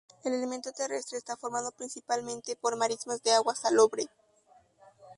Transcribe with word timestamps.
El 0.23 0.33
elemento 0.33 0.71
terrestre 0.71 1.19
está 1.19 1.37
formado 1.37 1.71
principalmente 1.73 2.55
por 2.55 2.75
marismas 2.75 3.21
de 3.21 3.33
agua 3.33 3.53
salobre. 3.53 4.07